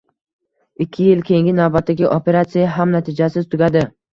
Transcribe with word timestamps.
Ikki 0.85 1.05
yil 1.09 1.21
keyingi 1.27 1.53
navbatdagi 1.59 2.09
operatsiya 2.17 2.73
ham 2.79 2.99
natijasiz 2.99 3.51
tugadi 3.53 3.89